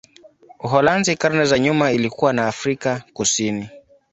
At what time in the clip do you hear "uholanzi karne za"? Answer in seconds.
0.59-1.59